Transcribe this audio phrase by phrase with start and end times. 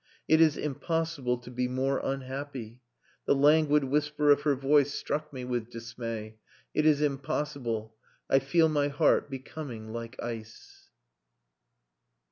[0.27, 2.79] "It is impossible to be more unhappy...."
[3.27, 6.37] The languid whisper of her voice struck me with dismay.
[6.73, 7.93] "It is impossible....
[8.27, 10.89] I feel my heart becoming like ice."